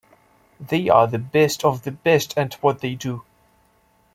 [0.59, 3.21] They are the best of the best at what they do.